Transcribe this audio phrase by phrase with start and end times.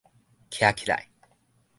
[0.49, 1.07] 徛起來